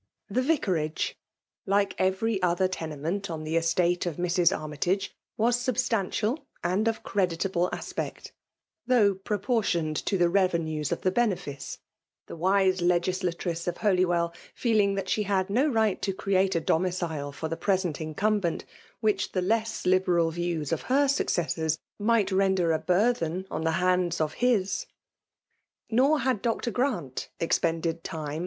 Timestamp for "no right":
15.51-16.01